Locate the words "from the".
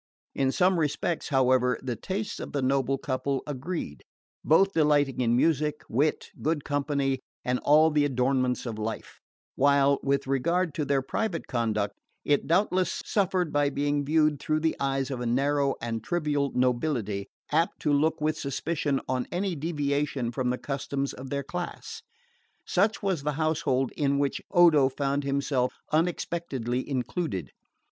20.31-20.57